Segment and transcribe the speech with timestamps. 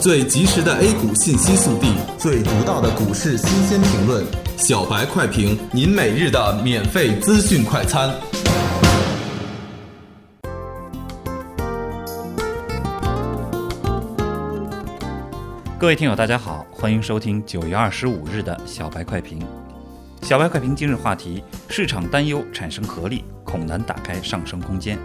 [0.00, 4.24] 最及时的 A 股信息速递，最独到的股市新鲜评论，
[4.56, 8.08] 小白快评，您每日的免费资讯快餐。
[15.76, 19.40] 各位听友，大家好，欢迎收听九月二十五日的小白快评。
[20.22, 24.96] 小白快评今日话题：市场担忧产生合力，恐难打开上升空间。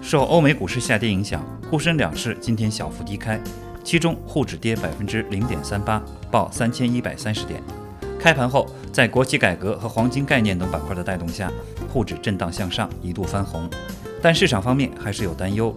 [0.00, 3.38] 受欧美股市下跌影响，沪深两市今天小幅低开，
[3.88, 7.58] 其中沪指跌百分之零点三八，报三千一百三十点。
[8.20, 11.50] 开盘后，在国企改革和黄金概念等板块的带动下，
[11.90, 13.66] 沪指震荡向上，一度翻红。
[14.20, 15.74] 但市场方面还是有担忧，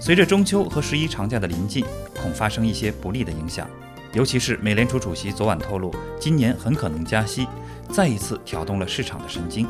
[0.00, 1.84] 随着中秋和十一长假的临近，
[2.22, 3.68] 恐发生一些不利的影响。
[4.14, 7.46] 尤其是美联储主席昨晚透露，今年很可能加息，
[7.90, 9.66] 再一次挑动了市场的神经。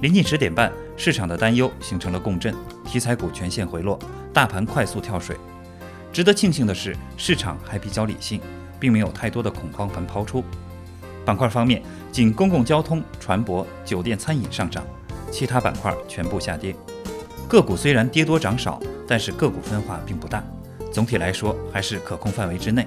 [0.00, 2.54] 临近十点半，市场的担忧形成了共振，
[2.86, 3.98] 题材股全线回落，
[4.32, 5.36] 大盘快速跳水。
[6.14, 8.40] 值得庆幸的是，市场还比较理性，
[8.78, 10.44] 并没有太多的恐慌盘抛出。
[11.24, 14.86] 板块方面，仅公共交通、船舶、酒店、餐饮上涨，
[15.32, 16.72] 其他板块全部下跌。
[17.48, 20.40] 个股虽然跌多涨少，但是个股分化并不大，
[20.92, 22.86] 总体来说还是可控范围之内。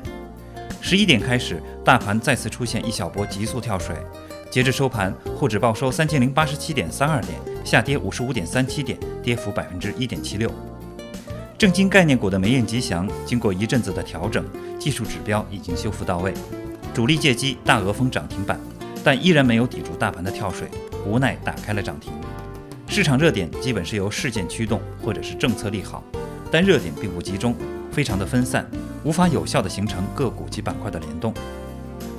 [0.80, 3.94] 十一点开始，大盘再次出现一小波急速跳水。
[4.50, 10.50] 截至收盘，沪指报收三千零八十七点三二点，下跌五十五点三七点，跌幅百分之一点七六。
[11.58, 14.46] 正金概念股的梅雁吉祥经过一阵子的调整，
[14.78, 16.32] 技术指标已经修复到位，
[16.94, 18.60] 主力借机大额封涨停板，
[19.04, 20.70] 但依然没有抵住大盘的跳水，
[21.04, 22.14] 无奈打开了涨停。
[22.88, 26.04] 市场热点基本是由事件驱动或者是政策利好，
[26.52, 27.56] 但热点并不集中，
[27.92, 28.70] 非常的分散，
[29.04, 31.34] 无法有效的形成个股及板块的联动。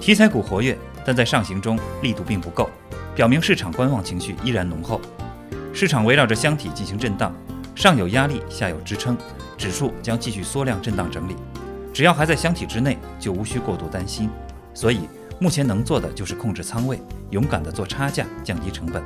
[0.01, 0.77] 题材股活跃。
[1.07, 2.69] 但在上行中力度并不够，
[3.15, 5.01] 表明市场观望情绪依然浓厚。
[5.73, 7.35] 市场围绕着箱体进行震荡，
[7.79, 9.17] 上有压力，下有支撑，
[9.57, 11.37] 指数将继续缩量震荡整理。
[11.95, 14.29] 只要还在箱体之内，就无需过度担心。
[14.75, 15.03] 所以
[15.39, 19.01] 目前能做的就是控制仓位，勇敢地做差价，降低成本。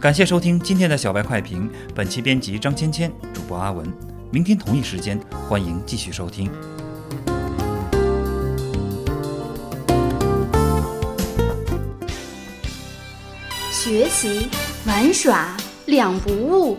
[0.00, 3.86] 感谢收听今天的小白快评，本期编辑张芊芊，主播阿文。
[4.30, 6.50] 明天同一时间，欢迎继续收听。
[13.70, 14.48] 学习
[14.86, 15.54] 玩耍
[15.84, 16.78] 两不误，